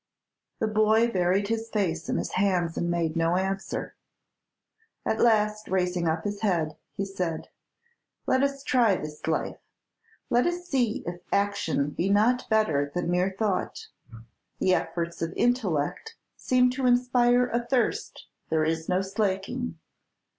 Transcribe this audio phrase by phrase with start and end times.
[0.57, 3.95] The boy buried his face in his hands and made no answer.
[5.05, 7.49] At last, raising up his head, he said,
[8.25, 9.59] "Let us try this life;
[10.31, 13.89] let us see if action be not better than mere thought.
[14.57, 19.77] The efforts of intellect seem to inspire a thirst there is no slaking.